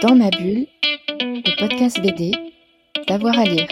[0.00, 0.66] Dans ma bulle,
[1.18, 2.30] le podcast BD,
[3.08, 3.66] d'avoir à lire.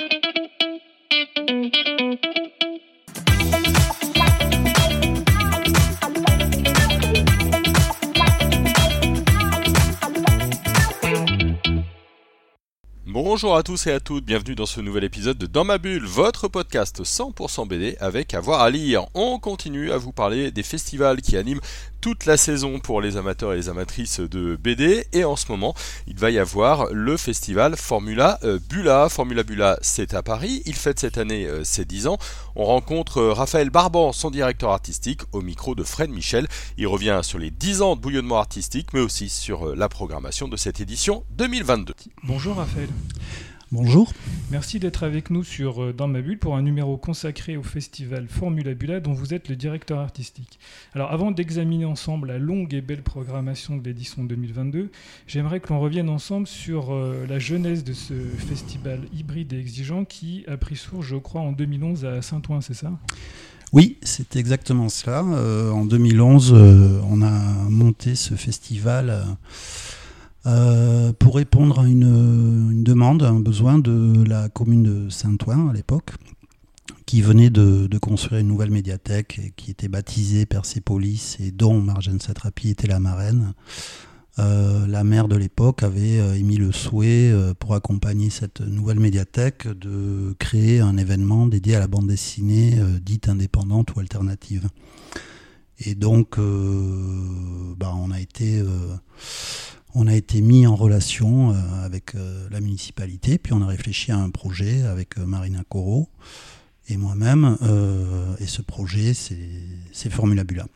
[13.05, 16.05] Bonjour à tous et à toutes, bienvenue dans ce nouvel épisode de Dans ma bulle,
[16.05, 19.07] votre podcast 100% BD avec avoir à lire.
[19.15, 21.61] On continue à vous parler des festivals qui animent
[22.07, 25.75] toute la saison pour les amateurs et les amatrices de BD et en ce moment
[26.07, 29.09] il va y avoir le festival Formula euh, Bula.
[29.09, 32.19] Formula Bula c'est à Paris, il fête cette année euh, ses 10 ans.
[32.55, 36.47] On rencontre euh, Raphaël Barban, son directeur artistique, au micro de Fred Michel.
[36.79, 40.57] Il revient sur les 10 ans de bouillonnement artistique mais aussi sur la programmation de
[40.57, 41.93] cette édition 2022.
[42.23, 42.89] Bonjour Raphaël.
[43.77, 44.11] Bonjour.
[44.51, 48.27] Merci d'être avec nous sur euh, Dans ma bulle pour un numéro consacré au festival
[48.27, 50.59] Formula Bula dont vous êtes le directeur artistique.
[50.95, 54.91] Alors avant d'examiner ensemble la longue et belle programmation de l'édition 2022,
[55.27, 60.07] j'aimerais que l'on revienne ensemble sur euh, la jeunesse de ce festival hybride et exigeant
[60.07, 62.93] qui a pris source, je crois, en 2011 à Saint-Ouen, c'est ça?
[63.75, 65.23] Oui, c'est exactement cela.
[65.23, 66.55] Euh, en 2011,
[67.11, 67.31] on a
[67.69, 69.23] monté ce festival euh,
[71.19, 76.13] pour répondre à une, demande, un besoin de la commune de Saint-Ouen à l'époque,
[77.05, 82.21] qui venait de, construire une nouvelle médiathèque et qui était baptisée Persépolis et dont Marjane
[82.21, 83.55] Satrapi était la marraine.
[84.39, 89.67] Euh, la maire de l'époque avait euh, émis le souhait, pour accompagner cette nouvelle médiathèque,
[89.67, 94.69] de créer un événement dédié à la bande dessinée dite indépendante ou alternative.
[95.79, 98.63] Et donc, bah, on a été
[99.99, 104.13] on a été mis en relation euh, avec euh, la municipalité, puis on a réfléchi
[104.13, 106.11] à un projet avec euh, Marina Coro
[106.89, 107.57] et moi-même,
[108.39, 110.67] et ce projet, c'est Formula Bula.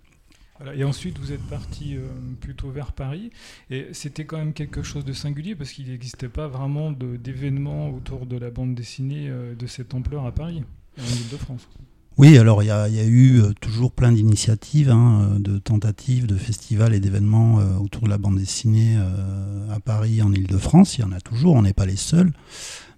[0.75, 1.95] et ensuite, vous êtes parti
[2.41, 3.31] plutôt vers Paris.
[3.71, 8.27] Et c'était quand même quelque chose de singulier parce qu'il n'existait pas vraiment d'événements autour
[8.27, 10.65] de la bande dessinée de cette ampleur à Paris,
[10.99, 11.69] en Ile-de-France.
[12.21, 16.37] Oui, alors il y, a eu euh, toujours plein d'initiatives, hein, euh, de tentatives, de
[16.37, 18.99] festivals et d'événements euh, autour de la bande dessinée
[19.75, 20.99] à Paris, en Ile-de-France.
[20.99, 22.31] Il y en a toujours, on n'est pas les seuls.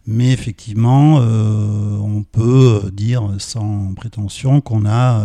[0.08, 5.24] Mais effectivement, on peut dire sans prétention qu'on a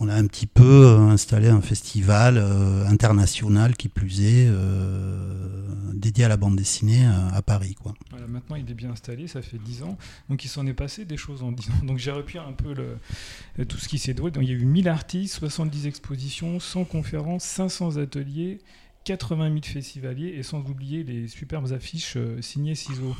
[0.00, 5.68] on a un petit peu euh, installé un festival euh, international qui plus est euh,
[5.92, 7.74] dédié à la bande dessinée à, Paris.
[7.74, 7.94] Quoi.
[8.28, 9.96] maintenant il est bien installé, ça fait 10 ans,
[10.28, 11.84] donc il s'en est passé des choses en 10 ans.
[11.84, 14.32] Donc j'ai repris un peu le, tout ce qui s'est déroulé.
[14.42, 18.58] il y a eu 1000 artistes, 70 expositions, 100 conférences, 500 ateliers.
[19.04, 23.14] 80 000 festivaliers et sans oublier les superbes affiches signées ciseaux.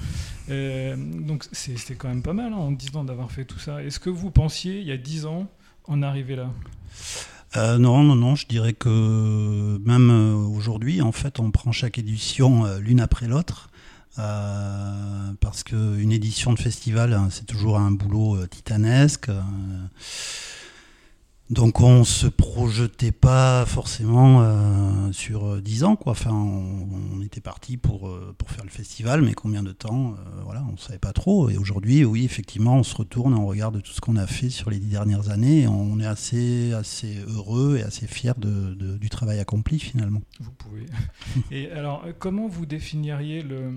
[0.49, 3.85] donc c'était quand même pas mal hein, en 10 ans d'avoir fait tout ça.
[3.85, 5.47] Est-ce que vous pensiez il y a 10 ans
[5.87, 6.51] en arriver là?
[7.57, 11.99] Euh, non, non, non, je dirais que même euh, aujourd'hui, en fait, on prend chaque
[11.99, 13.71] édition euh, l'une après l'autre.
[14.17, 19.31] parce qu'une édition de festival, hein, c'est toujours un boulot titanesque.
[21.51, 26.13] Donc on se projetait pas forcément euh, sur 10 euh, ans quoi.
[26.13, 30.65] Enfin on, était parti pour, euh, pour faire le festival, mais combien de temps Voilà,
[30.73, 31.51] on savait pas trop.
[31.51, 34.71] Et aujourd'hui, oui, effectivement, on se retourne, on regarde tout ce qu'on a fait sur
[34.71, 35.63] les dix dernières années.
[35.63, 40.23] Et on est assez assez heureux et assez fier de, du travail accompli finalement.
[40.41, 40.87] Vous pouvez.
[41.51, 43.73] et alors comment vous définiriez le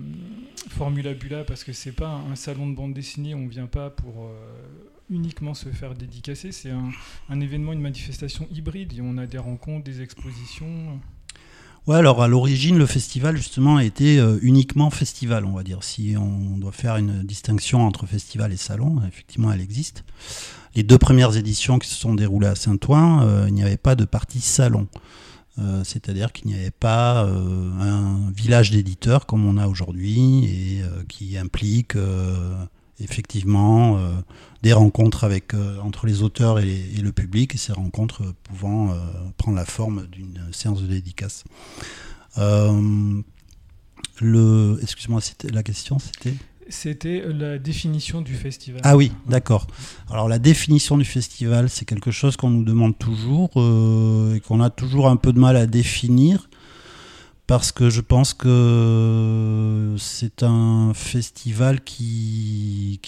[0.70, 1.44] Formula Bula?
[1.44, 4.30] Parce que c'est pas un salon de bande dessinée, on vient pas pour
[5.10, 6.52] uniquement se faire dédicacer.
[6.52, 8.92] C'est un, événement, une manifestation hybride.
[8.94, 11.00] Et on a des rencontres, des expositions.
[11.86, 15.82] Ouais, alors à l'origine, le festival justement a été euh, uniquement festival, on va dire.
[15.82, 20.04] Si on doit faire une distinction entre festival et salon, effectivement, elle existe.
[20.74, 23.94] Les deux premières éditions qui se sont déroulées à Saint-Ouen, euh, il n'y avait pas
[23.94, 24.86] de partie salon.
[25.58, 31.36] Euh, c'est-à-dire qu'il n'y avait pas un village d'éditeurs comme on a aujourd'hui et qui
[31.38, 31.96] implique
[33.00, 34.12] effectivement euh,
[34.62, 38.94] des rencontres avec, euh, entre les auteurs et, le public, et ces rencontres pouvant euh,
[39.36, 41.44] prendre la forme d'une séance de dédicace.
[44.20, 45.20] le, excuse-moi,
[45.52, 46.34] la question c'était?
[46.70, 48.82] C'était la définition du festival.
[48.84, 49.66] Ah oui, d'accord.
[50.10, 54.68] Alors la définition du festival, c'est quelque chose qu'on nous demande toujours et qu'on a
[54.68, 56.50] toujours un peu de mal à définir
[57.48, 63.00] parce que je pense que c'est un festival qui,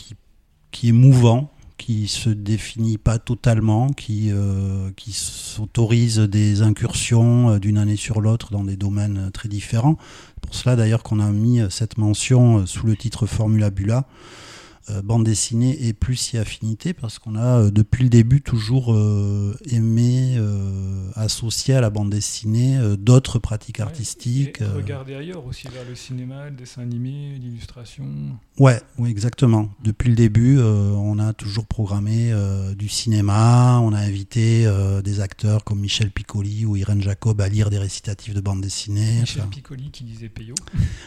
[0.73, 7.59] qui, est mouvant, qui se définit pas totalement, qui, euh, qui s'autorise des incursions euh,
[7.59, 9.99] d'une année sur l'autre dans des domaines très différents.
[10.37, 14.07] C'est pour cela d'ailleurs qu'on a mis cette mention euh, sous le titre Formula Bula.
[14.89, 18.95] Euh, bande dessinée et plus y affinité parce qu'on a euh, depuis le début toujours
[18.95, 20.39] euh, aimé
[21.15, 24.59] associer à la bande dessinée d'autres pratiques artistiques.
[24.59, 28.05] Regarder ailleurs aussi vers le cinéma, le dessin animé, l'illustration.
[28.59, 29.69] Ouais, oui, exactement.
[29.85, 32.33] Depuis le début, on a toujours programmé
[32.77, 34.71] du cinéma, on a invité
[35.05, 39.21] des acteurs comme Michel Piccoli ou Irène Jacob à lire des récitatifs de bande dessinée.
[39.21, 40.55] Michel Piccoli qui disait Peyo.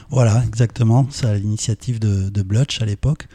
[0.10, 1.08] Voilà, exactement.
[1.10, 3.28] C'est à l'initiative de, de Blutch à l'époque.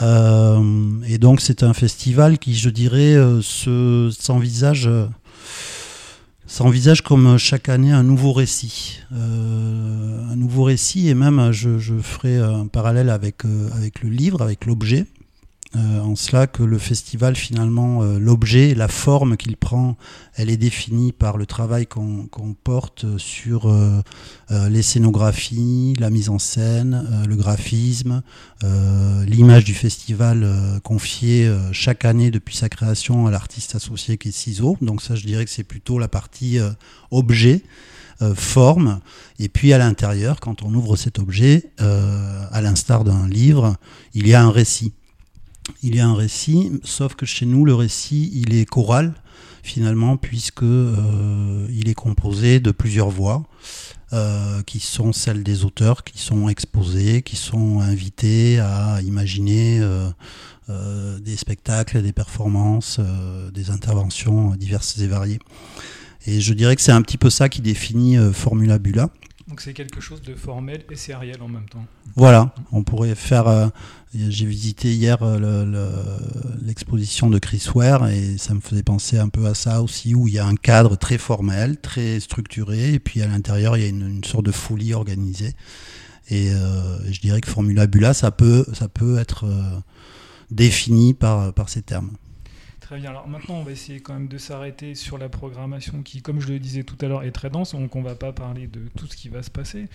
[0.00, 3.40] Euh, et donc c'est un festival qui, je dirais, euh,
[4.10, 5.06] s'envisage euh,
[6.46, 9.00] s'envisage comme chaque année un nouveau récit.
[9.10, 13.42] un nouveau récit, et même je, je ferai un parallèle avec,
[13.74, 15.04] avec le livre, avec l'objet.
[15.76, 19.98] Euh, en cela que le festival, finalement, euh, l'objet, la forme qu'il prend,
[20.34, 24.00] elle est définie par le travail qu'on porte sur euh,
[24.70, 28.22] les scénographies, la mise en scène, le graphisme,
[28.62, 34.78] l'image du festival confiée chaque année depuis sa création à l'artiste associé qui est Ciseaux.
[34.80, 36.58] Donc ça, je dirais que c'est plutôt la partie
[37.10, 37.62] objet.
[38.34, 39.00] forme,
[39.38, 43.76] et puis à l'intérieur, quand on ouvre cet objet, à l'instar d'un livre,
[44.14, 44.92] il y a un récit
[45.82, 49.14] il y a un récit, sauf que chez nous, le récit, il est choral,
[49.62, 53.44] finalement, puisque euh, il est composé de plusieurs voix,
[54.12, 61.18] euh, qui sont celles des auteurs, qui sont exposés, qui sont invités à imaginer euh,
[61.20, 63.00] des spectacles, des performances,
[63.52, 65.38] des interventions diverses et variées.
[66.26, 69.08] Et je dirais que c'est un petit peu ça qui définit Formula Bula.
[69.48, 71.84] Donc c'est quelque chose de formel et sériel en même temps.
[72.16, 73.48] Voilà, on pourrait faire.
[73.48, 73.68] Euh,
[74.14, 79.46] j'ai visité hier euh, l'exposition de Chris Ware et ça me faisait penser un peu
[79.46, 83.22] à ça aussi, où il y a un cadre très formel, très structuré, et puis
[83.22, 85.54] à l'intérieur il y a une, sorte de folie organisée.
[86.28, 88.66] Et euh, je dirais que Formula Bula, ça peut,
[89.18, 89.46] être
[90.50, 92.10] défini par ces termes.
[92.88, 93.10] Très bien.
[93.10, 96.48] Alors maintenant, on va essayer quand même de s'arrêter sur la programmation qui, comme je
[96.48, 98.80] le disais tout à l'heure, est très dense, donc on ne va pas parler de
[98.96, 99.88] tout ce qui va se passer.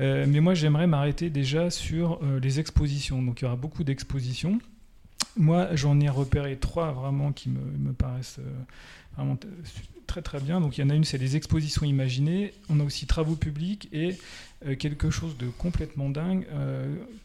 [0.00, 3.20] Euh, mais moi, j'aimerais m'arrêter déjà sur euh, les expositions.
[3.20, 4.60] Donc il y aura beaucoup d'expositions.
[5.36, 8.50] Moi, j'en ai repéré trois vraiment qui me, paraissent euh,
[9.14, 9.36] vraiment
[10.06, 10.62] très très bien.
[10.62, 12.54] Donc il y en a une, c'est les expositions imaginées.
[12.70, 14.16] On a aussi travaux publics et
[14.78, 16.46] quelque chose de complètement dingue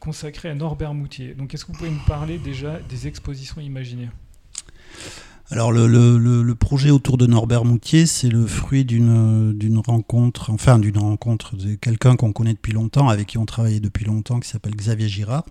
[0.01, 1.33] consacré à Norbert Moutier.
[1.33, 4.09] Donc est-ce que vous pouvez me parler déjà des expositions imaginées?
[5.53, 11.55] Alors le, projet autour de Norbert Moutier, c'est le fruit d'une rencontre, enfin d'une rencontre
[11.55, 15.07] de quelqu'un qu'on connaît depuis longtemps, avec qui on travaillait depuis longtemps, qui s'appelle Xavier
[15.07, 15.45] Girard,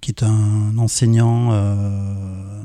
[0.00, 2.62] qui est un enseignant euh,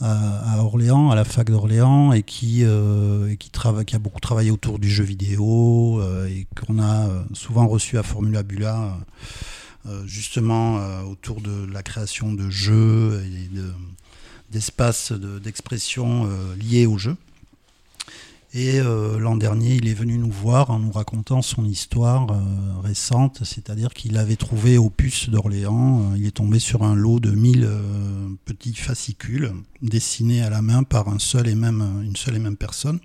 [0.00, 5.04] à, Orléans, à la fac d'Orléans, et qui, euh, a beaucoup travaillé autour du jeu
[5.04, 8.96] vidéo, euh, et qu'on a souvent reçu à Formula Bula.
[10.04, 10.78] justement
[11.10, 13.72] autour de la création de jeux et de,
[14.50, 17.16] d'espace d'expression euh, liés au jeu.
[18.52, 22.80] Et euh, l'an dernier, il est venu nous voir en nous racontant son histoire euh,
[22.82, 27.30] récente, c'est-à-dire qu'il avait trouvé au puce d'Orléans, il est tombé sur un lot de
[27.30, 27.68] 1000
[28.44, 29.52] petits fascicules
[29.82, 32.98] dessinés à la main par une seule et même personne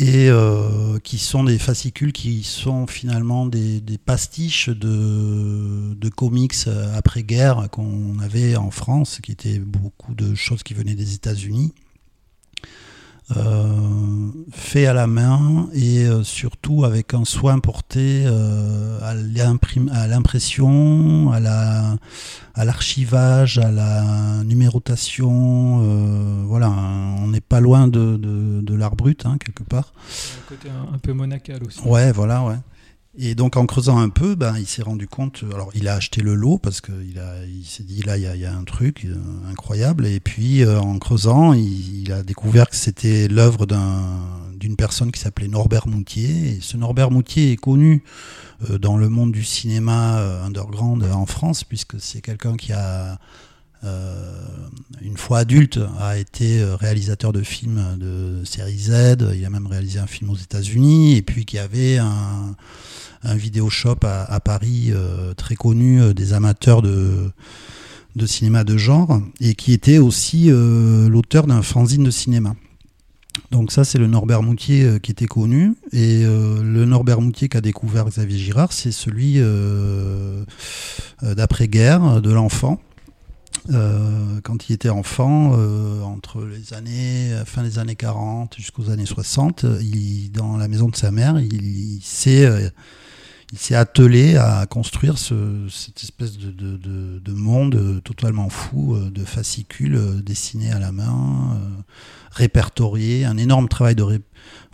[0.00, 6.54] et euh, qui sont des fascicules qui sont finalement des, pastiches de, de comics
[6.94, 11.74] après-guerre qu'on avait en France, qui étaient beaucoup de choses qui venaient des États-Unis.
[13.36, 19.14] Euh, fait à la main et euh, surtout avec un soin porté euh, à
[20.08, 25.78] l'impression, à l'archivage, à, la numérotation.
[26.46, 29.92] voilà, on n'est pas loin de, l'art brut, hein, quelque part.
[29.98, 31.80] Un côté un, peu monacal aussi.
[31.86, 32.56] Ouais, voilà, ouais.
[33.18, 36.20] Et donc en creusant un peu, ben, il s'est rendu compte, alors il a acheté
[36.20, 39.16] le lot parce qu'il il s'est dit là il y, a un truc euh,
[39.50, 43.66] incroyable, et puis euh, en creusant, il, a découvert que c'était l'œuvre
[44.54, 48.04] d'une personne qui s'appelait Norbert Moutier, et ce Norbert Moutier est connu
[48.70, 53.18] euh, dans le monde du cinéma underground en France, puisque c'est quelqu'un qui a
[53.82, 59.28] une fois adulte, a été réalisateur de films de série Z.
[59.34, 62.54] Il a même réalisé un film aux États-Unis, et puis qui avait un,
[63.22, 67.30] un vidéoshop à, Paris euh, très connu euh, des amateurs de,
[68.16, 72.54] de cinéma de genre et qui était aussi euh, l'auteur d'un fanzine de cinéma.
[73.50, 75.74] Donc ça, c'est le Norbert Moutier qui était connu.
[75.92, 79.40] Et le Norbert Moutier qu'a découvert Xavier Girard, c'est celui
[81.22, 82.80] d'après-guerre, de l'enfant.
[83.68, 85.52] Quand il était enfant,
[86.04, 90.96] entre les années, fin des années 40 jusqu'aux années 60, il, dans la maison de
[90.96, 92.46] sa mère, il, s'est
[93.74, 100.22] attelé à construire ce, cette espèce de, de, de, de, monde totalement fou de fascicules
[100.22, 101.58] dessinés à la main,
[102.30, 104.20] répertoriés, un énorme travail de,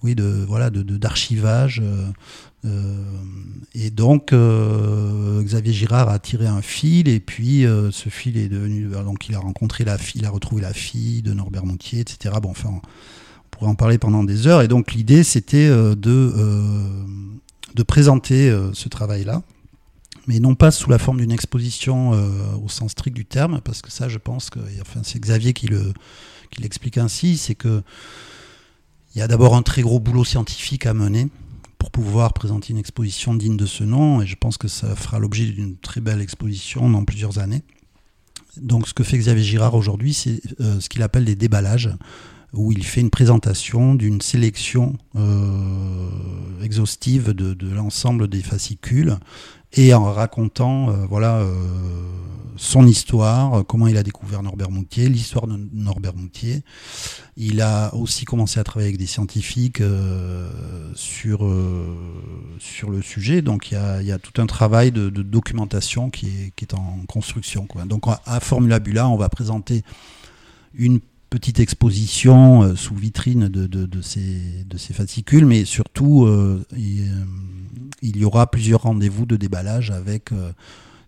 [0.02, 1.82] oui, de voilà, d'archivage.
[2.66, 3.04] Euh,
[3.74, 8.48] et donc, euh, Xavier Girard a tiré un fil, et puis euh, ce fil est
[8.48, 8.88] devenu.
[8.88, 12.34] Donc, il a rencontré la fille, il a retrouvé la fille de Norbert Montier, etc.
[12.42, 12.80] Bon, enfin, on
[13.50, 14.62] pourrait en parler pendant des heures.
[14.62, 15.96] Et donc, l'idée, c'était de,
[17.74, 19.42] de présenter ce travail-là,
[20.26, 22.10] mais non pas sous la forme d'une exposition
[22.62, 24.58] au sens strict du terme, parce que ça, je pense que.
[24.80, 25.92] Enfin, c'est Xavier qui le
[26.50, 27.82] qui l'explique ainsi, c'est que
[29.16, 31.28] il y a d'abord un très gros boulot scientifique à mener
[31.78, 35.18] pour pouvoir présenter une exposition digne de ce nom, et je pense que ça fera
[35.18, 37.62] l'objet d'une très belle exposition dans plusieurs années.
[38.58, 41.88] Donc ce que fait Xavier Girard aujourd'hui, c'est euh, ce qu'il appelle des déballages,
[42.52, 46.10] où il fait une présentation d'une sélection euh,
[46.62, 49.16] exhaustive de, de l'ensemble des fascicules
[49.76, 51.52] et en racontant euh, voilà euh,
[52.56, 56.62] son histoire, euh, comment il a découvert Norbert Moutier, l'histoire de Norbert Moutier.
[57.36, 59.82] Il a aussi commencé à travailler avec des scientifiques
[60.94, 61.46] sur,
[62.58, 63.74] sur le sujet, donc il
[64.06, 67.68] y, a, tout un travail de, documentation qui est, en construction.
[67.84, 69.82] Donc à Formula Bula, on va présenter
[70.72, 71.00] une
[71.38, 76.26] petite exposition sous vitrine de, de, de, ces, de ces fascicules, mais surtout
[76.76, 77.10] il,
[78.02, 80.32] il y aura plusieurs rendez-vous de déballage avec.
[80.32, 80.52] Euh,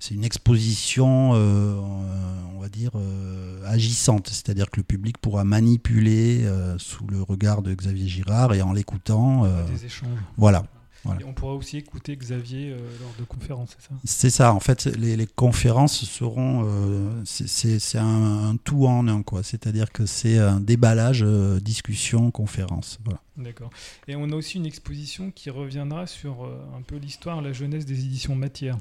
[0.00, 1.74] c'est une exposition, euh,
[2.54, 7.74] on va dire, euh, agissante, c'est-à-dire que le public pourra manipuler sous le regard de
[7.74, 9.44] Xavier Girard et en l'écoutant.
[9.72, 10.08] des échanges.
[11.04, 11.20] Voilà.
[11.20, 14.52] Et on pourra aussi écouter Xavier lors de conférences, c'est ça C'est ça.
[14.52, 16.66] En fait, les, conférences seront.
[17.24, 19.42] c'est un, tout en un, quoi.
[19.42, 21.22] C'est-à-dire que c'est un déballage,
[21.62, 22.98] discussion, conférence.
[23.04, 23.20] Voilà.
[23.38, 23.70] D'accord.
[24.08, 27.86] Et on a aussi une exposition qui reviendra sur euh, un peu l'histoire, la jeunesse
[27.86, 28.76] des éditions Matière.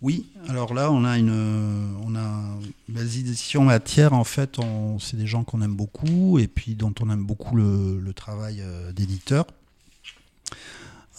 [0.00, 2.56] Oui, alors là, on a une, on a
[2.88, 4.12] les éditions Matière.
[4.12, 4.58] En fait,
[5.00, 8.92] c'est des gens qu'on aime beaucoup et puis dont on aime beaucoup le, travail euh,
[8.92, 9.46] d'éditeur.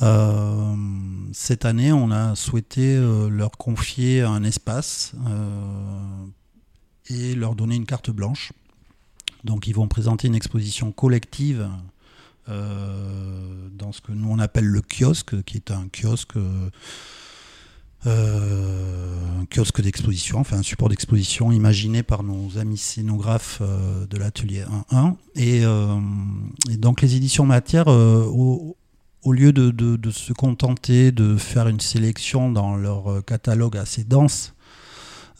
[0.02, 0.76] Euh,
[1.34, 2.98] cette année, on a souhaité
[3.30, 5.14] leur confier un espace
[7.08, 8.52] et leur donner une carte blanche.
[9.44, 11.70] Donc, ils vont présenter une exposition collective
[12.48, 16.34] euh, dans ce que nous on appelle le kiosque, qui est un kiosque.
[16.38, 16.70] Euh,
[19.42, 24.64] un kiosque d'exposition, enfin un support d'exposition imaginé par nos amis scénographes euh, de l'atelier
[24.92, 25.16] 1.1.
[25.36, 25.64] Et,
[26.72, 27.88] et, donc les éditions matières,
[29.26, 34.56] au, lieu de, se contenter de faire une sélection dans leur catalogue assez dense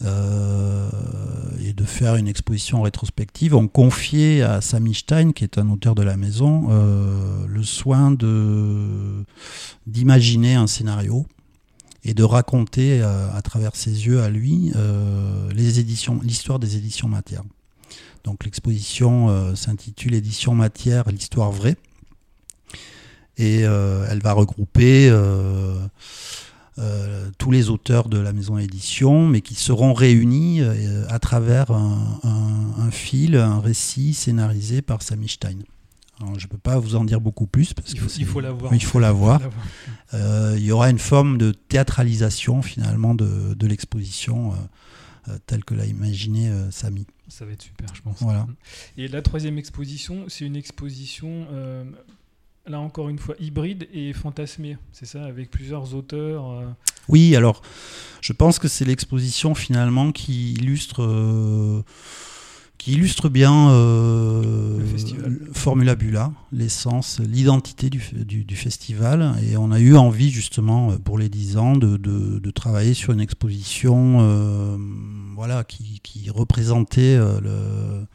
[0.04, 0.90] euh,
[1.64, 5.96] et de faire une exposition rétrospective, on confiait à Sami Stein, qui est un auteur
[5.96, 8.12] de la maison, euh, le soin
[9.88, 11.26] d'imaginer un scénario
[12.04, 14.74] et de raconter euh, à travers ses yeux à lui
[15.54, 17.44] l'histoire des éditions matière.
[18.26, 21.78] Donc l'exposition s'intitule Édition matière, l'histoire vraie,
[23.38, 25.12] et elle va regrouper
[26.78, 31.72] euh, tous les auteurs de la maison d'édition, mais qui seront réunis euh, à travers
[31.72, 35.60] un, fil, un récit scénarisé par Sami Stein.
[36.20, 38.74] Alors, je ne peux pas vous en dire beaucoup plus parce il faut, faut l'avoir.
[38.74, 39.40] Il faut l'avoir.
[40.14, 44.54] Euh, il y aura une forme de théâtralisation finalement de, de l'exposition
[45.46, 47.08] telle que l'a imaginé Sami.
[47.30, 48.18] Ça va être super, je pense.
[48.20, 48.48] Voilà.
[48.98, 51.48] Et la troisième exposition, c'est une exposition
[52.68, 56.52] là encore une fois hybride et fantasmé, c'est ça, avec plusieurs auteurs.
[56.52, 56.66] Euh.
[57.08, 57.62] Oui, alors
[58.22, 61.84] je pense que c'est l'exposition finalement qui illustre, euh,
[62.78, 64.80] qui illustre bien euh,
[65.54, 68.02] Formula Bula, l'essence, l'identité du,
[68.44, 69.36] du, festival.
[69.48, 73.22] Et on a eu envie justement pour les 10 ans de, de, travailler sur une
[73.22, 74.78] exposition
[75.36, 78.08] voilà, qui, qui représentait le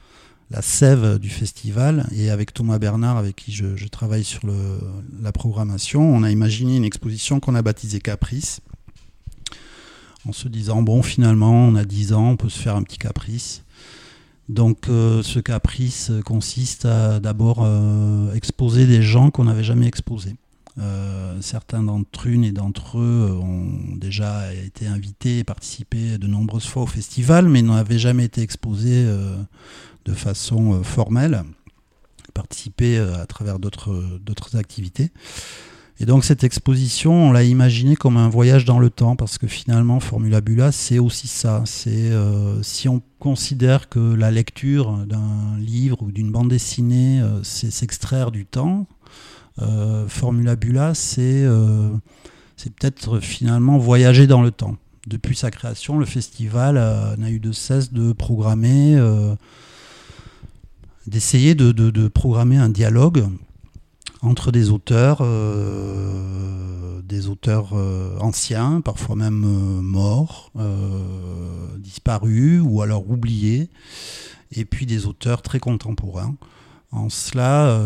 [0.50, 2.06] la sève du festival.
[2.12, 4.42] Et avec Thomas Bernard, avec qui je, travaille sur
[5.22, 8.60] la programmation, on a imaginé une exposition qu'on a baptisée Caprice.
[10.28, 12.98] En se disant, bon, finalement, on a 10 ans, on peut se faire un petit
[12.98, 13.62] caprice.
[14.50, 20.34] Donc euh, ce caprice consiste à d'abord euh, exposer des gens qu'on n'avait jamais exposés.
[20.78, 26.66] Euh, certains d'entre une et d'entre eux ont déjà été invités et participé de nombreuses
[26.66, 29.06] fois au festival, mais n'avaient jamais été exposés
[30.04, 31.44] de façon euh, formelle,
[32.34, 35.10] participer euh, à travers d'autres activités.
[36.02, 39.46] Et donc cette exposition, on l'a imaginée comme un voyage dans le temps, parce que
[39.46, 41.62] finalement, Formula Bula, c'est aussi ça.
[41.66, 47.70] C'est euh, si on considère que la lecture d'un livre ou d'une bande dessinée, c'est
[47.70, 48.86] s'extraire du temps,
[50.08, 51.46] Formula Bula, c'est
[52.56, 54.76] c'est peut-être finalement voyager dans le temps.
[55.06, 56.74] Depuis sa création, le festival
[57.18, 58.96] n'a eu de cesse de programmer,
[61.06, 63.24] d'essayer de, programmer un dialogue
[64.22, 70.52] entre des auteurs, euh, des auteurs euh, anciens, parfois même euh, morts,
[71.78, 73.70] disparus ou alors oubliés,
[74.52, 76.34] et puis des auteurs très contemporains.
[76.92, 77.80] En cela,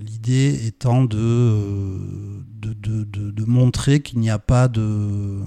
[0.00, 5.42] l'idée étant de, de montrer qu'il n'y a pas de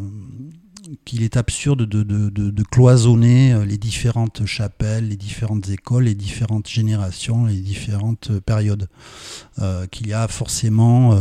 [1.05, 7.45] qu'il est absurde de, cloisonner euh, les différentes chapelles, les différentes écoles, les différentes générations,
[7.45, 8.87] les différentes périodes.
[9.59, 11.17] Euh, qu'il y a forcément,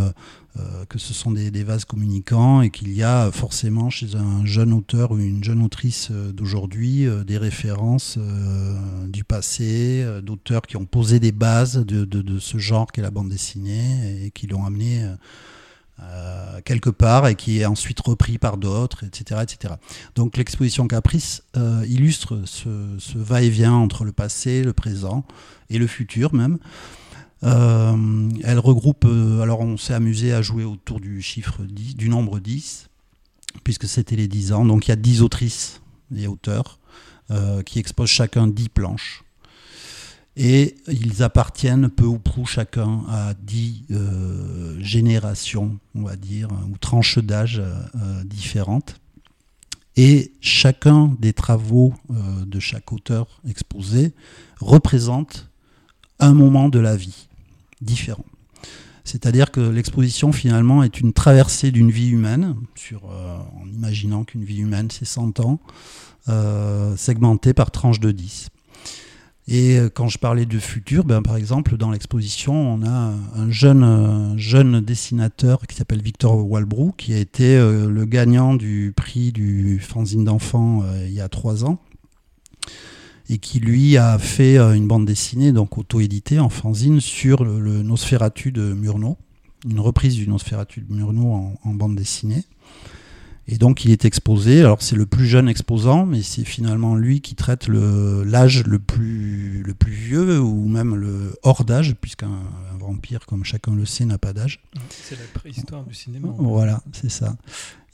[0.59, 4.73] euh, que ce sont des, vases communicants et qu'il y a forcément chez un jeune
[4.73, 8.19] auteur ou une jeune autrice d'aujourd'hui des références
[9.07, 14.25] du passé, d'auteurs qui ont posé des bases de, ce genre qu'est la bande dessinée
[14.25, 15.07] et qui l'ont amené
[16.03, 19.75] euh, quelque part et qui est ensuite repris par d'autres, etc., etc.
[20.15, 22.69] Donc l'exposition Caprice euh, illustre ce,
[23.15, 25.25] va-et-vient entre le passé, le présent
[25.69, 26.59] et le futur même.
[27.43, 29.07] Euh, elle regroupe,
[29.43, 32.89] alors on s'est amusé à jouer autour du chiffre 10, du nombre 10,
[33.65, 34.65] puisque c'était les 10 ans.
[34.65, 35.81] Donc il y a 10 autrices
[36.15, 36.79] et auteurs
[37.65, 39.23] qui exposent chacun 10 planches
[40.37, 46.79] et ils appartiennent peu ou prou chacun à dix euh, générations, on va dire, ou
[46.79, 49.01] tranches d'âge euh, différentes.
[49.97, 54.15] Et chacun des travaux euh, de chaque auteur exposé
[54.61, 55.51] représente
[56.21, 57.29] un moment de la vie
[57.81, 58.25] différent.
[59.05, 64.59] C'est-à-dire que l'exposition finalement est une traversée d'une vie humaine, sur, en imaginant qu'une vie
[64.59, 65.59] humaine c'est 100 ans,
[66.97, 68.51] segmentée par tranches de 10.
[69.51, 73.51] Et euh, quand je parlais de futur, ben, par exemple, dans l'exposition, on a un
[73.51, 79.81] jeune, dessinateur qui s'appelle Victor Walbrou, qui a été euh, le gagnant du prix du
[79.81, 81.81] fanzine d'enfants euh, il y a trois ans,
[83.31, 88.51] et qui lui a fait une bande dessinée, donc auto-éditée en fanzine, sur le, Nosferatu
[88.51, 89.17] de Murnau,
[89.69, 92.45] une reprise du Nosferatu de Murnau en bande dessinée.
[93.53, 97.21] Et donc il est exposé, alors c'est le plus jeune exposant, mais c'est finalement lui
[97.21, 102.31] qui traite l'âge le, plus, le plus vieux, ou même le hors d'âge, puisqu'un
[102.79, 104.61] vampire, comme chacun le sait, n'a pas d'âge.
[104.89, 106.29] C'est la préhistoire du cinéma.
[106.39, 107.37] Voilà, c'est ça.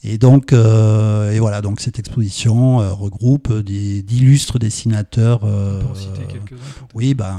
[0.05, 5.41] Et donc, euh, et voilà, donc cette exposition euh, regroupe d'illustres dessinateurs.
[5.45, 6.87] Euh, pour citer quelques-uns.
[6.95, 7.37] Oui, ben,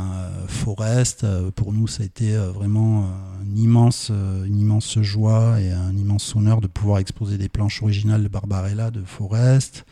[0.47, 3.05] Forest, pour nous, ça a été vraiment
[3.45, 4.11] une immense,
[4.45, 8.91] une immense joie et un immense honneur de pouvoir exposer des planches originales de Barbarella,
[8.91, 9.85] de Forest,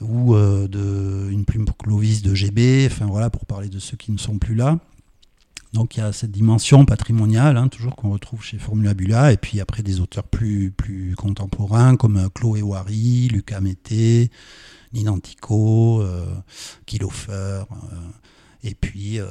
[0.00, 4.12] ou de une plume pour Clovis de GB, enfin voilà, pour parler de ceux qui
[4.12, 4.78] ne sont plus là.
[5.72, 9.38] Donc il y a cette dimension patrimoniale, hein, toujours qu'on retrouve chez Formula Bula, et
[9.38, 14.30] puis après des auteurs plus, plus contemporains comme euh, Chloé Wary, Lucas Mété,
[14.92, 16.26] Ninantico, euh,
[16.84, 17.64] Kilofer,
[18.64, 19.26] et puis euh,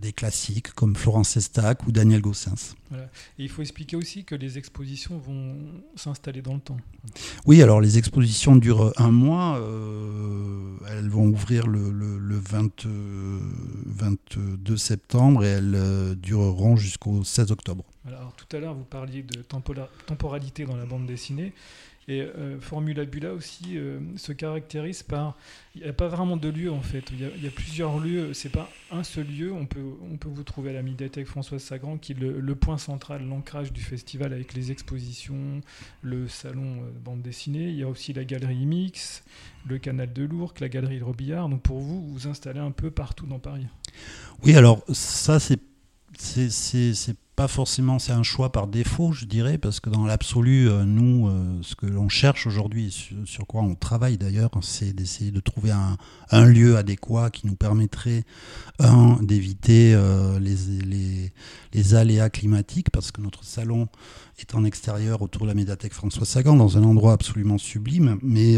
[0.00, 2.76] des classiques comme Florence Estac ou Daniel Gossens.
[2.92, 2.98] Et
[3.38, 5.56] il faut expliquer aussi que les expositions vont
[5.96, 6.76] s'installer dans le temps.
[7.44, 11.90] Oui, alors les expositions durent un mois, euh, elles vont ouvrir le,
[13.86, 17.84] 22 septembre et elles euh, dureront jusqu'au 16 octobre.
[18.06, 19.42] Alors tout à l'heure, vous parliez de
[20.06, 21.52] temporalité dans la bande dessinée.
[22.08, 25.36] Et euh, Formula Bula aussi euh, se caractérise par.
[25.74, 27.10] Il n'y a pas vraiment de lieu en fait.
[27.10, 28.32] Il y a, plusieurs lieux.
[28.32, 29.52] C'est pas un seul lieu.
[29.52, 32.78] On peut, on peut vous trouver à la médiathèque Françoise Sagrand, qui est le, point
[32.78, 35.60] central, l'ancrage du festival avec les expositions,
[36.00, 37.70] le salon euh, bande dessinée.
[37.70, 39.24] Il y a aussi la galerie Mix,
[39.66, 41.48] le canal de Lourdes, la galerie Robillard.
[41.48, 43.66] Donc pour vous, vous installez un peu partout dans Paris.
[44.44, 45.58] Oui, alors ça, c'est
[47.36, 51.28] pas forcément, c'est un choix par défaut, je dirais, parce que dans l'absolu, euh, nous,
[51.28, 52.90] euh, ce que l'on cherche aujourd'hui,
[53.26, 58.24] sur, quoi on travaille d'ailleurs, c'est d'essayer de trouver un, lieu adéquat qui nous permettrait,
[59.20, 63.86] d'éviter euh, les, aléas climatiques, parce que notre salon
[64.38, 68.56] est en extérieur autour de la médiathèque François Sagan, dans un endroit absolument sublime, mais,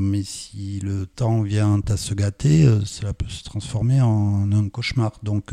[0.00, 5.12] mais si le temps vient à se gâter, cela peut se transformer en un cauchemar.
[5.22, 5.52] Donc,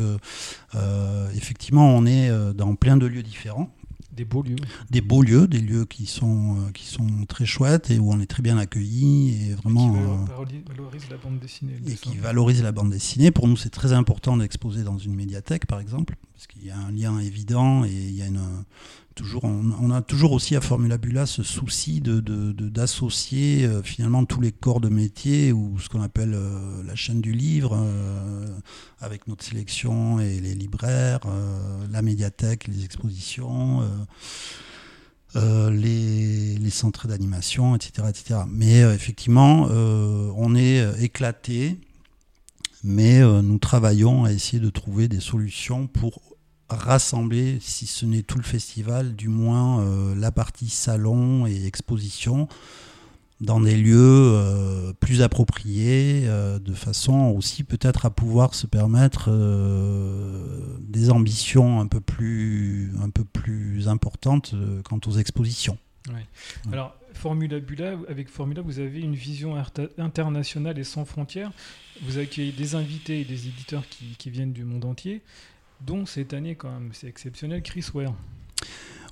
[1.34, 3.70] effectivement, on est euh, dans plein de lieux différents.
[4.12, 4.56] Des beaux lieux.
[4.90, 8.20] Des beaux lieux, des lieux qui sont, euh, qui sont très chouettes et où on
[8.20, 9.90] est très bien accueillis et vraiment.
[10.44, 11.78] qui euh, valorise la bande dessinée.
[11.86, 13.30] Et qui valorise la bande dessinée.
[13.30, 16.78] Pour nous, c'est très important d'exposer dans une médiathèque, par exemple, parce qu'il y a
[16.78, 18.64] un lien évident et il y a une,
[19.14, 24.50] toujours, on, a toujours aussi à Formula Bula ce souci d'associer de, finalement tous les
[24.50, 26.36] corps de métier ou ce qu'on appelle
[26.84, 27.80] la chaîne du livre
[29.00, 31.20] avec notre sélection et les libraires,
[31.92, 33.88] la médiathèque, les expositions.
[35.36, 38.40] les, les, centres d'animation, etc., etc.
[38.48, 41.78] Mais effectivement, on est éclaté,
[42.82, 46.31] mais nous travaillons à essayer de trouver des solutions pour
[46.76, 52.48] rassembler, si ce n'est tout le festival, du moins la partie salon et exposition
[53.42, 59.26] dans des lieux euh, plus appropriés, euh, de façon aussi peut-être à pouvoir se permettre
[59.28, 64.54] euh, des ambitions un peu plus, un peu plus importantes
[64.84, 65.76] quant aux expositions.
[66.72, 69.56] Alors, Formula Bula, avec Formula, vous avez une vision
[69.98, 71.52] internationale et sans frontières.
[72.02, 75.22] Vous accueillez des invités et des éditeurs qui, qui viennent du monde entier,
[75.86, 78.14] dont cette année, quand même, c'est exceptionnel, Chris Ware.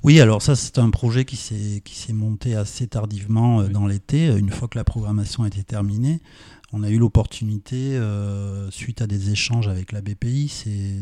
[0.02, 3.86] Oui, alors ça c'est un projet qui s'est qui s'est monté assez tardivement euh, dans
[3.86, 6.20] l'été, euh, une fois que la programmation était terminée.
[6.72, 10.48] On a eu l'opportunité, euh, suite à des échanges avec la BPI,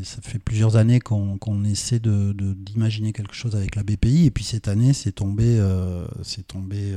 [0.02, 4.44] ça fait plusieurs années qu'on essaie d'imaginer de, quelque chose avec la BPI, et puis
[4.44, 5.62] cette année c'est tombé,
[6.22, 6.94] c'est tombé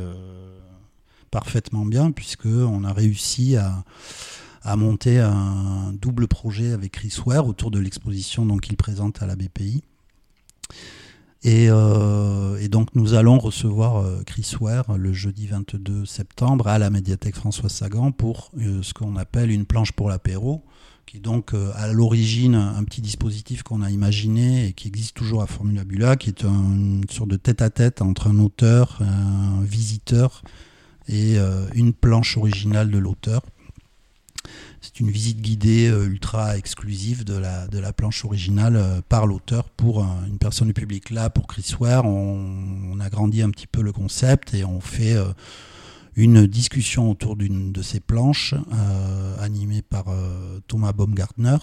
[1.32, 3.84] parfaitement bien, puisqu'on a réussi à,
[4.64, 9.36] à, monter un double projet avec Chris Ware autour de l'exposition qu'il présente à la
[9.36, 9.84] BPI.
[11.46, 16.92] Euh, et, donc nous allons recevoir euh, Chris Ware le jeudi 22 septembre à la
[16.92, 20.64] médiathèque François Sagan pour euh, ce qu'on appelle une planche pour l'apéro,
[21.08, 25.42] qui est donc à l'origine un petit dispositif qu'on a imaginé et qui existe toujours
[25.42, 30.44] à Formula Bula, qui est une sorte de tête-à-tête entre un auteur, un visiteur
[31.10, 31.38] et
[31.74, 33.42] une planche originale de l'auteur.
[34.82, 39.28] C'est une visite guidée euh, ultra exclusive de la, de la planche originale euh, par
[39.28, 41.12] l'auteur pour une personne du public.
[41.12, 45.14] Là, pour Chris Ware, on, a grandi un petit peu le concept et on fait
[45.14, 45.34] euh,
[46.16, 48.54] une discussion autour d'une de ces planches
[49.40, 50.06] animée par
[50.68, 51.58] Thomas Baumgartner,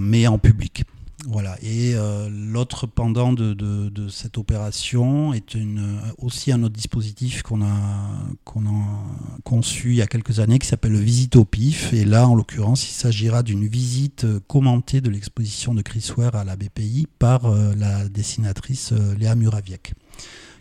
[0.00, 0.84] mais en public.
[1.26, 1.56] Voilà.
[1.62, 8.10] Et euh, l'autre pendant de, cette opération est une, aussi un autre dispositif qu'on a,
[8.44, 11.92] qu'on a conçu il y a quelques années qui s'appelle le Visite au PIF.
[11.92, 16.44] Et là, en l'occurrence, il s'agira d'une visite commentée de l'exposition de Chris Ware à
[16.44, 19.94] la BPI par euh, la dessinatrice euh, Léa Muraviec,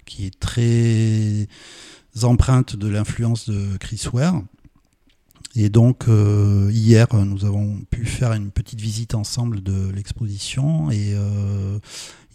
[0.05, 1.47] qui est très
[2.23, 4.41] empreinte de l'influence de Chris Ware
[5.55, 11.13] et donc euh, hier, nous avons pu faire une petite visite ensemble de l'exposition et
[11.13, 11.77] euh,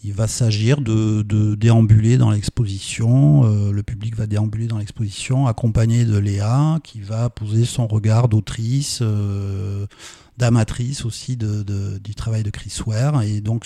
[0.03, 1.23] il va s'agir de,
[1.55, 3.43] déambuler dans l'exposition.
[3.45, 8.27] Euh, le public va déambuler dans l'exposition accompagné de Léa qui va poser son regard
[8.27, 9.01] d'autrice,
[10.37, 13.23] d'amatrice aussi du travail de Chris Ware.
[13.23, 13.65] Et donc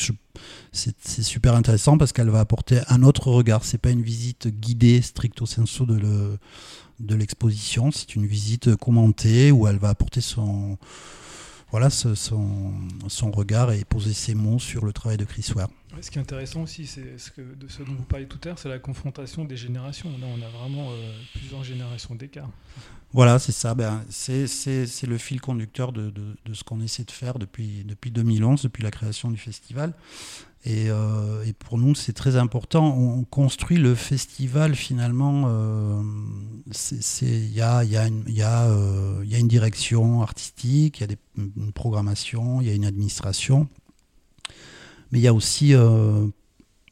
[0.72, 3.66] c'est super intéressant parce qu'elle va apporter un autre regard.
[3.66, 6.38] C'est pas une visite guidée stricto sensu de le
[7.02, 7.92] de l'exposition.
[7.92, 10.78] C'est une visite commentée où elle va apporter son,
[11.72, 12.16] voilà, son,
[13.08, 15.70] son, regard et poser ses mots sur le travail de Chris Ware.
[16.02, 18.48] Ce qui est intéressant aussi, c'est ce que, de ce dont vous parlez tout à
[18.48, 20.10] l'heure, c'est la confrontation des générations.
[20.20, 22.50] Là, on a vraiment euh, plusieurs générations d'écart.
[23.14, 23.74] Voilà, c'est ça.
[23.74, 24.48] Ben, c'est
[25.04, 28.84] le fil conducteur de, de, de ce qu'on essaie de faire depuis, depuis 2011, depuis
[28.84, 29.94] la création du festival.
[30.68, 32.96] Euh, et, pour nous, c'est très important.
[32.96, 36.04] On construit le festival finalement.
[37.22, 42.70] Il y a, euh, une direction artistique, il y a des, une programmation, il y
[42.70, 43.68] a une administration.
[45.12, 45.74] Mais il y a aussi.
[45.74, 46.28] Euh,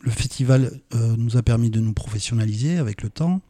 [0.01, 3.41] le festival nous a permis de nous professionnaliser avec le temps.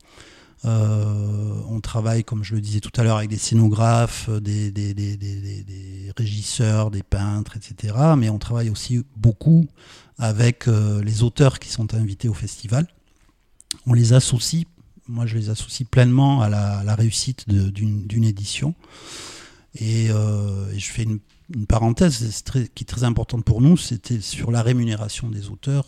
[0.64, 4.74] on travaille, comme je le disais tout à l'heure, avec des scénographes, des,
[6.18, 7.94] régisseurs, des peintres, etc.
[8.18, 9.68] Mais on travaille aussi beaucoup
[10.20, 12.86] avec euh, les auteurs qui sont invités au festival.
[13.88, 14.66] On les associe,
[15.08, 18.76] moi je les associe pleinement à la, réussite d'une édition.
[19.82, 21.20] Euh, et, je fais une,
[21.68, 22.44] parenthèse
[22.76, 25.84] qui est très importante pour nous, c'était sur la rémunération des auteurs.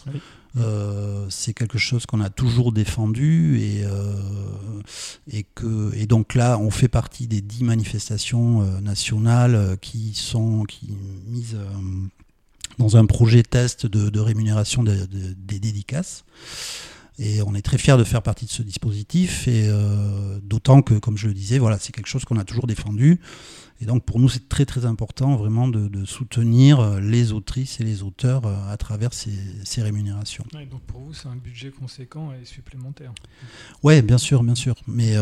[0.58, 3.84] Euh, c'est quelque chose qu'on a toujours défendu et,
[5.32, 10.98] et, que, et donc là on fait partie des dix manifestations nationales qui sont qui
[11.28, 11.58] mises
[12.78, 16.24] dans un projet test de, rémunération des dédicaces.
[17.20, 20.96] Et on est très fiers de faire partie de ce dispositif, et euh, d'autant que,
[20.96, 23.20] comme je le disais, voilà, c'est quelque chose qu'on a toujours défendu.
[23.80, 27.84] Et donc pour nous, c'est très très important vraiment de, soutenir euh, les autrices et
[27.84, 29.32] les auteurs euh, à travers ces,
[29.84, 30.46] rémunérations.
[30.70, 33.14] donc pour vous, c'est un budget conséquent et supplémentaire.
[33.84, 35.16] Oui, bien sûr, bien sûr, mais,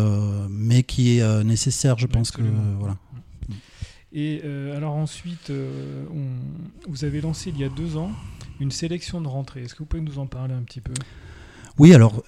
[0.49, 2.41] mais qui est nécessaire, je pense que
[2.79, 2.97] voilà.
[4.11, 6.05] Et euh, alors ensuite, euh,
[6.87, 8.11] vous avez lancé il y a deux ans
[8.59, 9.61] une sélection de rentrée.
[9.63, 10.93] Est-ce que vous pouvez nous en parler un petit peu?
[11.77, 12.23] Oui, alors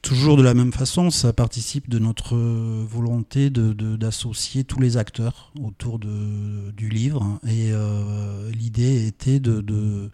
[0.00, 5.52] toujours de la même façon, ça participe de notre volonté d'associer de, tous les acteurs
[5.62, 7.38] autour de, du livre.
[7.46, 10.10] Et euh, l'idée était de,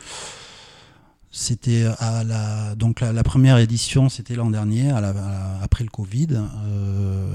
[1.31, 4.91] c'était à la donc la, première édition, c'était l'an dernier,
[5.63, 6.29] après le Covid,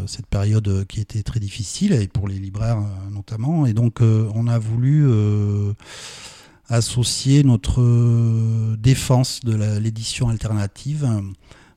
[0.07, 3.65] cette période qui était très difficile et pour les libraires notamment.
[3.65, 5.07] Et donc on a voulu
[6.69, 11.07] associer notre défense de l'édition alternative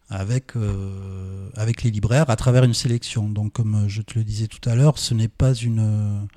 [0.08, 3.28] avec, euh, avec les libraires à travers une sélection.
[3.28, 6.28] Donc, comme je te le disais tout à l'heure, ce n'est pas une.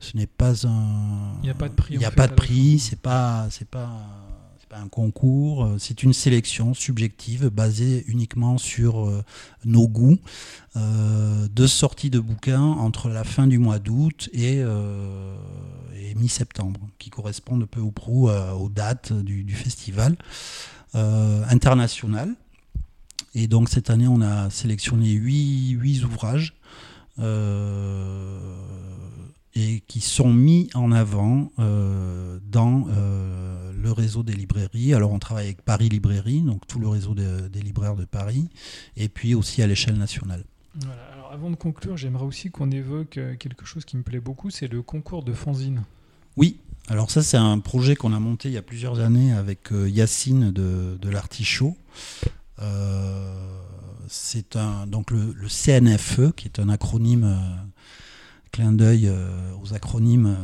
[0.00, 1.34] Ce n'est pas un.
[1.42, 1.94] Il n'y a pas de prix.
[1.94, 3.90] Il n'y a pas de prix, c'est pas, c'est pas
[4.74, 9.22] un concours, c'est une sélection subjective basée uniquement sur euh,
[9.64, 10.18] nos goûts
[10.76, 14.62] euh, de sortie de bouquins entre la fin du mois d'août et,
[16.16, 20.16] mi-septembre, qui correspondent peu ou prou aux dates du, festival
[20.94, 22.34] international.
[23.34, 26.54] Et donc cette année, on a sélectionné huit ouvrages
[27.20, 28.38] euh,
[29.54, 34.94] et qui sont mis en avant euh, dans euh, le réseau des librairies.
[34.94, 38.48] Alors on travaille avec Paris Librairie, donc tout le réseau des libraires de Paris,
[38.96, 40.44] et puis aussi à l'échelle nationale.
[41.12, 44.66] Alors avant de conclure, j'aimerais aussi qu'on évoque quelque chose qui me plaît beaucoup, c'est
[44.68, 45.84] le concours de fanzine.
[46.36, 49.68] Oui, alors ça c'est un projet qu'on a monté il y a plusieurs années avec
[49.70, 51.76] Yacine de, de l'Artichaut.
[52.60, 53.34] Euh,
[54.08, 57.56] c'est un donc le, CNFE qui est un acronyme euh,
[58.54, 60.36] clin d'œil euh, aux acronymes.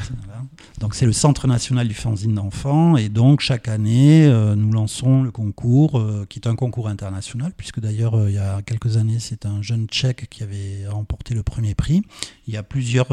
[0.24, 0.42] voilà.
[0.80, 5.30] Donc c'est le Centre national du fanzine d'enfants et donc chaque année nous lançons le
[5.30, 9.62] concours qui est un concours international puisque d'ailleurs il y a quelques années c'est un
[9.62, 12.02] jeune tchèque qui avait remporté le premier prix.
[12.48, 13.08] Il y a plusieurs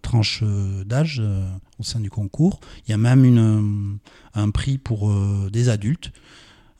[0.00, 0.44] tranches
[0.86, 1.20] d'âge
[1.78, 2.60] au sein du concours.
[2.86, 3.98] Il y a même une,
[4.34, 5.12] un prix pour
[5.50, 6.12] des adultes.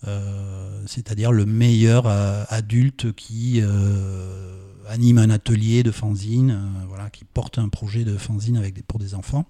[0.06, 7.24] Euh, c'est-à-dire le meilleur euh, adulte qui euh, anime un atelier de fanzine, voilà, qui
[7.24, 9.46] porte un projet de fanzine avec pour des enfants.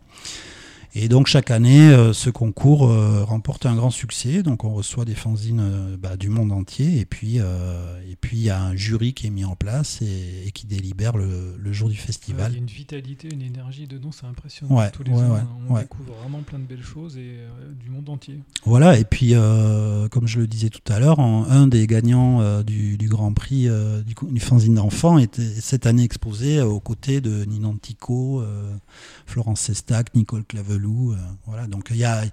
[0.95, 4.43] Et donc chaque année, euh, ce concours euh, remporte un grand succès.
[4.43, 6.99] Donc on reçoit des fanzines euh, bah, du monde entier.
[6.99, 10.51] Et puis et puis il y a un jury qui est mis en place et,
[10.53, 12.53] qui délibère le, jour du festival.
[12.53, 14.83] il y a une vitalité, une énergie dedans, c'est impressionnant.
[14.93, 17.39] Tous les ans, on découvre vraiment plein de belles choses et
[17.79, 18.41] du monde entier.
[18.65, 18.99] Voilà.
[18.99, 19.35] Et puis
[20.11, 23.69] comme je le disais tout à l'heure, un des gagnants du, Grand Prix
[24.07, 28.43] du, du fanzine d'enfants était cette année exposé aux côtés de Ninantico,
[29.27, 32.25] Florence Sestac, Nicole Clavelou euh, voilà, donc il y a,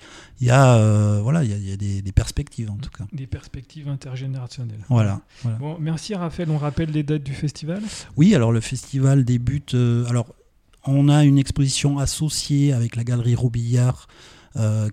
[0.41, 3.05] y a, euh, voilà, il y a, des, perspectives en tout cas.
[3.13, 4.83] Des perspectives intergénérationnelles.
[4.89, 5.21] Voilà.
[5.59, 6.49] Bon, merci Raphaël.
[6.49, 7.81] On rappelle les dates du festival?
[8.15, 9.73] Oui, alors le festival débute.
[9.73, 10.27] Euh, alors,
[10.85, 14.07] on a une exposition associée avec la galerie Robillard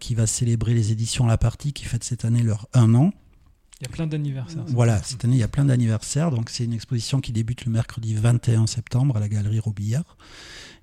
[0.01, 3.13] qui va célébrer les éditions La Partie qui fête cette année leur un an.
[3.83, 4.63] Il y a plein d'anniversaires.
[4.69, 6.31] Voilà, cette année, il y a plein d'anniversaires.
[6.31, 10.17] Donc, c'est une exposition qui débute le mercredi 21 septembre à la Galerie Robillard.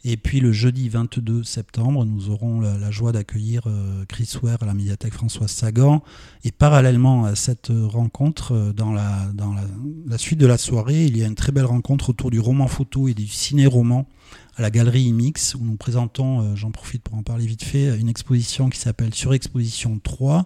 [0.04, 4.66] Et puis le jeudi 22 septembre, nous aurons la, joie d'accueillir euh, Chris Ware à
[4.66, 6.04] la médiathèque Françoise Sagan.
[6.44, 11.18] Et parallèlement à cette rencontre, euh, dans, la, dans la, suite de la soirée, il
[11.18, 14.10] y a une très belle rencontre autour du roman photo et du ciné-roman
[14.58, 17.98] à la galerie IMIX, où nous présentons, euh, j'en profite pour en parler vite fait,
[17.98, 20.46] une exposition qui s'appelle Surexposition 3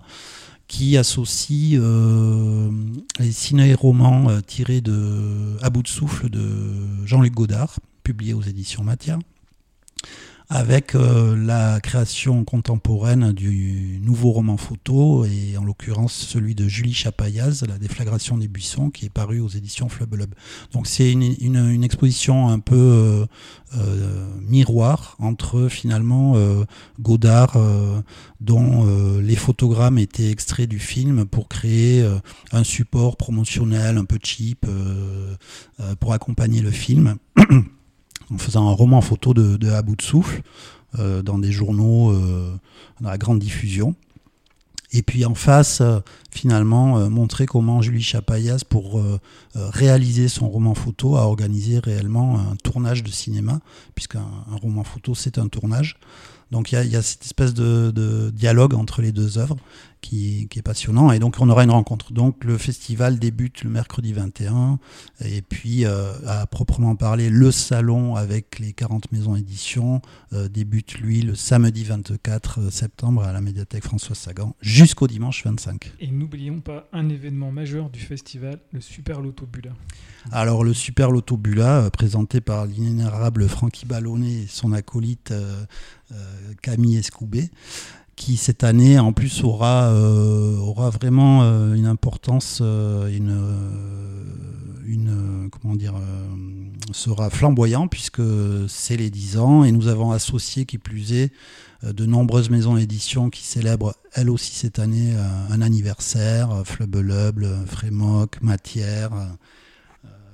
[0.73, 1.79] qui associe
[3.19, 9.19] les ciné-romans tirés de À bout de souffle de Jean-Luc Godard, publié aux éditions Mathia,
[10.54, 16.94] avec euh, la création contemporaine du nouveau roman photo, et en l'occurrence celui de Julie
[16.94, 20.36] Chapayaz, La déflagration des buissons, qui est paru aux éditions Flubelub.
[20.72, 23.26] Donc c'est une, exposition un peu euh,
[23.80, 26.36] euh, miroir entre finalement
[27.00, 27.58] Godard,
[28.39, 28.86] dont
[29.20, 32.08] les photogrammes étaient extraits du film pour créer
[32.52, 34.68] un support promotionnel un peu cheap
[36.00, 37.16] pour accompagner le film.
[38.34, 40.41] en faisant un roman photo de, à bout de souffle
[41.00, 42.56] euh, dans des journaux euh,
[43.02, 43.96] dans la grande diffusion.
[44.96, 46.00] Et puis en face, euh,
[46.32, 49.02] finalement, montrer comment Julie Chapayas, pour
[49.56, 53.60] réaliser son roman photo, a organisé réellement un tournage de cinéma,
[53.96, 54.26] puisqu'un
[54.62, 55.98] roman photo, c'est un tournage.
[56.52, 59.58] Donc il y, a cette espèce de, dialogue entre les deux œuvres
[60.04, 61.12] qui, est passionnant.
[61.12, 62.13] Et donc on aura une rencontre.
[62.13, 64.78] Donc le festival débute le mercredi 21.
[65.26, 70.02] Et puis euh, à proprement parler, le salon avec les 40 maisons éditions
[70.34, 75.94] euh, débute lui le samedi 24 septembre à la médiathèque François Sagan jusqu'au dimanche 25.
[76.00, 79.72] Et n'oublions pas un événement majeur du festival, le Super Loto Bula.
[80.32, 85.66] Alors le Super Loto Bula, euh, présenté par l'inénarrable Francky Ballonnet et son acolyte euh,
[86.62, 87.50] Camille Escoubet,
[88.15, 93.38] qui cette année en plus aura, euh, vraiment euh, une importance, une,
[94.86, 95.95] une, comment dire,
[96.91, 98.21] sera flamboyant puisque
[98.67, 101.32] c'est les 10 ans et nous avons associé, qui plus est,
[101.84, 105.13] de nombreuses maisons d'édition qui célèbrent elles aussi cette année
[105.49, 109.12] un anniversaire, Flubbeluble, Frémoc, Matière,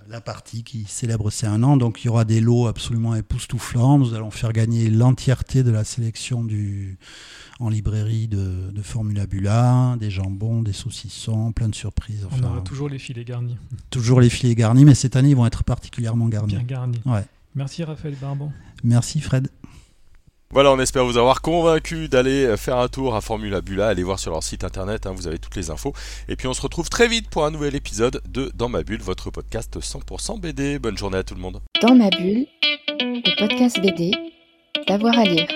[0.10, 1.78] la partie qui célèbre ses un an.
[1.78, 3.98] Donc il y aura des lots absolument époustouflants.
[3.98, 6.98] Nous allons faire gagner l'entièreté de la sélection du,
[7.60, 12.28] en librairie de, de Formula Bula, des jambons, des saucissons, plein de surprises.
[12.32, 13.58] On aura toujours les filets garnis.
[13.90, 16.56] Toujours les filets garnis, mais cette année ils vont être particulièrement garnis.
[16.56, 17.02] Bien garnis.
[17.06, 17.26] Ouais.
[17.56, 18.52] Merci Raphaël Barbon.
[18.84, 19.50] Merci Fred.
[20.52, 24.02] Voilà, on espère vous avoir convaincu d'aller euh, faire un tour à Formula Bula, allez
[24.02, 25.94] voir sur leur site internet, hein, vous avez toutes les infos.
[26.28, 29.04] Et puis on se retrouve très vite pour un nouvel épisode de Dans ma bulle,
[29.04, 30.80] votre podcast 100% BD.
[30.80, 31.62] Bonne journée à tout le monde.
[31.84, 32.48] Dans ma bulle,
[33.00, 34.12] le podcast BD,
[34.88, 35.48] d'avoir à lire.